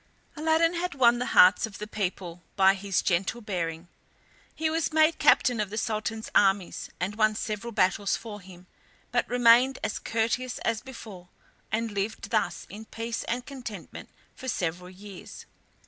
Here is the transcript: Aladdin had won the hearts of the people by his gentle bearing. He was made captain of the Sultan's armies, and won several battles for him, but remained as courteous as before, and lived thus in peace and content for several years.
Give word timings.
Aladdin 0.35 0.73
had 0.73 0.95
won 0.95 1.19
the 1.19 1.27
hearts 1.37 1.67
of 1.67 1.77
the 1.77 1.85
people 1.85 2.41
by 2.55 2.73
his 2.73 3.03
gentle 3.03 3.39
bearing. 3.39 3.87
He 4.55 4.67
was 4.67 4.91
made 4.91 5.19
captain 5.19 5.59
of 5.59 5.69
the 5.69 5.77
Sultan's 5.77 6.27
armies, 6.33 6.89
and 6.99 7.13
won 7.15 7.35
several 7.35 7.71
battles 7.71 8.17
for 8.17 8.41
him, 8.41 8.65
but 9.11 9.29
remained 9.29 9.77
as 9.83 9.99
courteous 9.99 10.57
as 10.65 10.81
before, 10.81 11.27
and 11.71 11.91
lived 11.91 12.31
thus 12.31 12.65
in 12.67 12.85
peace 12.85 13.23
and 13.25 13.45
content 13.45 13.91
for 14.35 14.47
several 14.47 14.89
years. 14.89 15.45